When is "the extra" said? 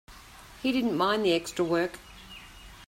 1.23-1.63